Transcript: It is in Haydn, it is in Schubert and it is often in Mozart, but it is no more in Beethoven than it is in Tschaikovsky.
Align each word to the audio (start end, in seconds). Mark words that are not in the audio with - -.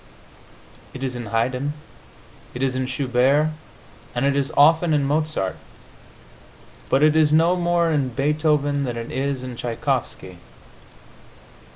It 0.95 1.03
is 1.03 1.15
in 1.15 1.27
Haydn, 1.27 1.73
it 2.55 2.63
is 2.63 2.75
in 2.75 2.87
Schubert 2.87 3.49
and 4.15 4.25
it 4.25 4.35
is 4.35 4.51
often 4.57 4.95
in 4.95 5.03
Mozart, 5.05 5.57
but 6.89 7.03
it 7.03 7.15
is 7.15 7.31
no 7.31 7.55
more 7.55 7.91
in 7.91 8.09
Beethoven 8.09 8.83
than 8.83 8.97
it 8.97 9.11
is 9.11 9.43
in 9.43 9.55
Tschaikovsky. 9.55 10.39